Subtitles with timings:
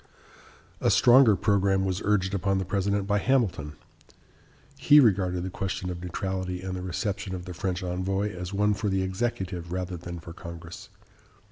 [0.79, 3.73] A stronger programme was urged upon the President by Hamilton.
[4.79, 8.73] He regarded the question of neutrality and the reception of the French envoy as one
[8.73, 10.89] for the executive rather than for Congress.